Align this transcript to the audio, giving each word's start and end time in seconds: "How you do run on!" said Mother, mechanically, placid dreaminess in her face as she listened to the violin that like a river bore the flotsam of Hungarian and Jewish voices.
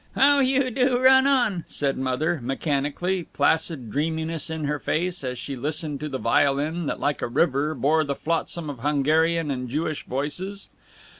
"How 0.15 0.39
you 0.39 0.71
do 0.71 0.97
run 0.99 1.27
on!" 1.27 1.63
said 1.67 1.95
Mother, 1.95 2.39
mechanically, 2.41 3.25
placid 3.33 3.91
dreaminess 3.91 4.49
in 4.49 4.63
her 4.63 4.79
face 4.79 5.23
as 5.23 5.37
she 5.37 5.55
listened 5.55 5.99
to 5.99 6.09
the 6.09 6.17
violin 6.17 6.85
that 6.87 6.99
like 6.99 7.21
a 7.21 7.27
river 7.27 7.75
bore 7.75 8.03
the 8.03 8.15
flotsam 8.15 8.67
of 8.67 8.79
Hungarian 8.79 9.51
and 9.51 9.69
Jewish 9.69 10.03
voices. 10.07 10.69